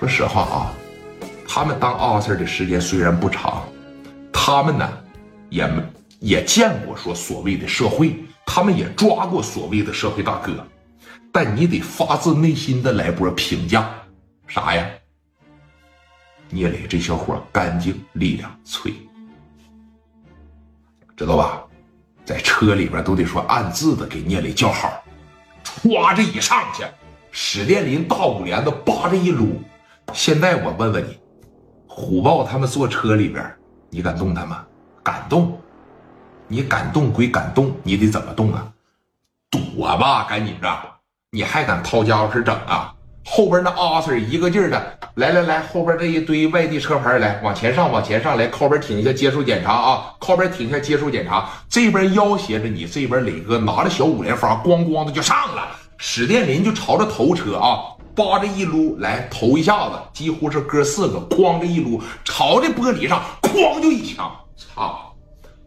[0.00, 0.72] 说实话啊，
[1.46, 3.68] 他们当阿 Sir 的时间虽然不长，
[4.32, 4.90] 他们呢
[5.50, 5.70] 也
[6.20, 8.16] 也见过说所谓的社会，
[8.46, 10.66] 他们也抓过所谓的社会大哥，
[11.30, 13.90] 但你得发自内心的来波评价，
[14.46, 14.88] 啥呀？
[16.48, 18.94] 聂磊这小伙干净力量脆，
[21.14, 21.62] 知道吧？
[22.24, 25.04] 在车里边都得说暗自的给聂磊叫好，
[25.82, 26.84] 歘这一上去，
[27.30, 29.60] 史殿林大五连的扒着一撸。
[30.12, 31.18] 现在我问问你，
[31.86, 33.44] 虎豹他们坐车里边，
[33.88, 34.64] 你敢动他吗？
[35.02, 35.58] 敢动？
[36.48, 38.66] 你敢动归敢动，你得怎么动啊？
[39.50, 40.68] 躲吧，赶紧着！
[41.30, 42.92] 你还敢掏家伙事整啊？
[43.24, 50.14] 后边那阿 Sir 一个劲儿的来来来，后边这一堆外地车牌来，往前上，往前上来，靠边停下接受检查啊！
[50.18, 51.48] 靠边停下接受检查。
[51.68, 55.68] 这边要挟着你，这边磊哥拿着小五连发，咣咣的就上了。
[55.98, 57.78] 史殿林就朝着头车啊，
[58.14, 65.06] 扒着一撸来头一下子，几乎是哥四个哐着一撸，朝着玻璃上哐就一枪，操！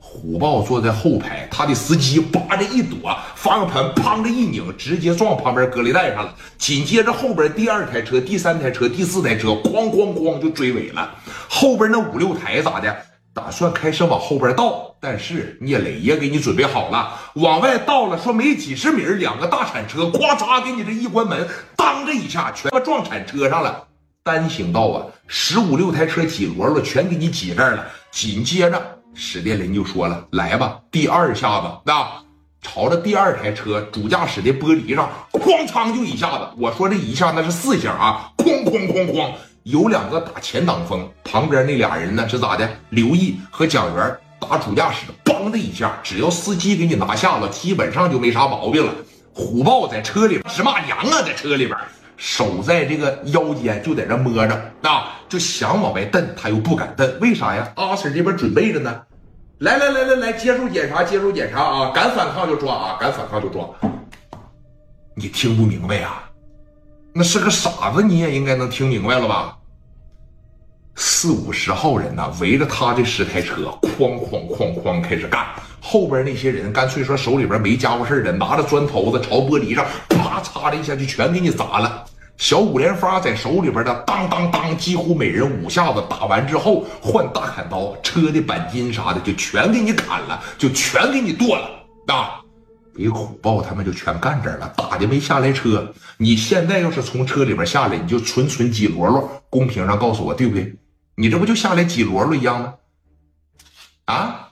[0.00, 6.34] 虎豹坐在后排，他的司机扒着一躲，方向盘砰的一拧，直接撞旁边隔离带上了。
[6.58, 11.14] 紧接着后边第二台车、第三台车、第四台车哐哐哐就追尾了。
[11.48, 12.94] 后边那五六台咋的？
[13.34, 18.18] 打算开车往后边倒，但是聂磊也给你准备好了，往外倒了。
[18.18, 23.84] 说没几十米，两个大铲车咵嚓给你这一关门，当这一下全撞铲车上了。
[24.22, 27.84] 单行道啊，十五六台车挤罗罗，全给你挤这儿了。
[28.10, 28.98] 紧接着。
[29.14, 32.06] 史殿林就说了：“来吧，第二下子，那
[32.62, 36.48] 朝着第二台车主驾驶的玻璃上，哐当就一下子。
[36.56, 39.32] 我说这一下那是四下啊，哐哐哐哐，
[39.64, 42.68] 有两个打前挡风，旁边那俩人呢是咋的？
[42.90, 48.92] 刘毅和蒋元打主驾驶，梆的一下，只要司机给你拿下了，基本上就没啥毛病了。
[49.32, 51.78] 虎豹在车里边直骂娘啊，在车里边。”
[52.18, 57.72] 手在这个腰间，就在这摸着啊，就想往外蹬，他又不敢蹬，为啥呀？
[57.74, 59.02] 阿 Sir 这边准备着呢。
[59.58, 61.90] 来来来来来，接受检查，接受检查啊！
[61.92, 62.96] 敢反抗就抓啊！
[63.00, 63.68] 敢反抗就抓。
[65.16, 66.22] 你听不明白呀？
[67.14, 69.56] 那是个傻子，你也应该能听明白了吧？
[70.94, 75.46] 四五十号人呐，围着他这十台车，哐哐哐哐开始干。
[75.80, 82.04] 后边那些人干脆说手里边没家伙事的，拿着砖头子朝玻璃上啪嚓的一下就全给你砸了。
[82.38, 91.68] 小五连发在手里边的当当当，几乎每人五下子打完之后换大砍刀，车的钣金啥的就全给你砍了，就全给你剁了
[92.14, 92.41] 啊！
[92.94, 95.92] 给虎豹他们就全干这儿了，打的没下来车。
[96.18, 100.74] 你现在要是从车里边下来，你就纯纯挤罗罗，公屏上告诉我对不对？
[101.14, 102.74] 你这不就下来挤罗罗一样吗？
[104.06, 104.48] 啊？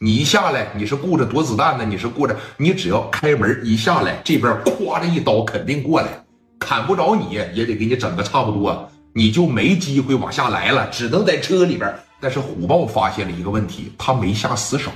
[0.00, 1.84] 你一下来，你是顾着躲子弹呢？
[1.84, 6.24] 你是顾着你只要开门一下来，这边咵的一刀肯定过来，
[6.58, 11.92] 砍不着你也得给你整个差不多，你就没机会往下来了，只能在车里边。
[12.20, 14.90] 但是虎豹发现了一个问题，他没下死手。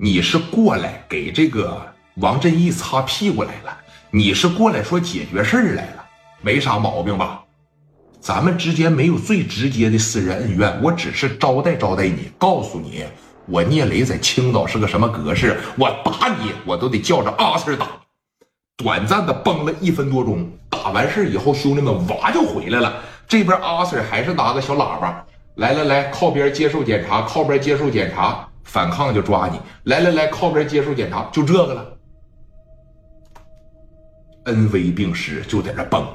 [0.00, 1.76] 你是过来给这个
[2.18, 3.76] 王振义擦屁股来了，
[4.12, 6.04] 你是过来说解决事儿来了，
[6.40, 7.42] 没啥毛病吧？
[8.20, 13.06] 咱们之间没有最直接的私人恩怨，我只是招待招待你，告诉你，
[13.46, 17.88] 我聂磊在青岛是个什么格式，我打你我都得叫着阿 Sir 打。
[18.76, 23.02] 短暂的崩了一分多钟，打完事以后，兄弟们哇就回来了。
[23.26, 25.26] 这边阿 Sir 还是拿个小喇叭，
[25.56, 29.58] 来来来，靠边接受检查，靠边接受检查，反抗就抓你。
[29.84, 31.98] 来来来，靠边接受检查，就这个了。
[34.44, 36.06] 恩威并施，就在这崩。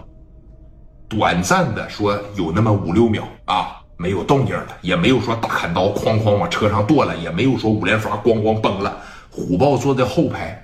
[1.09, 9.01] 短暂的说有那么五六秒啊，没有动静了，也没有说大砍刀哐哐往车上剁了，也没有说五连发咣咣崩了。
[9.31, 10.63] 虎豹坐在后排，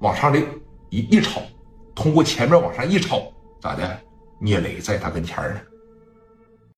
[0.00, 0.38] 往上的
[0.90, 1.40] 一一瞅，
[1.94, 3.32] 通过前面往上一瞅，
[3.62, 3.98] 咋的？
[4.40, 5.60] 聂磊在他跟前呢。